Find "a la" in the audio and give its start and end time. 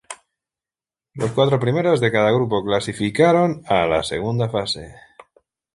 3.67-4.01